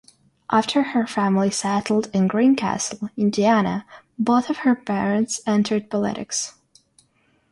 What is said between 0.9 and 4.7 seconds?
family settled in Greencastle, Indiana, both of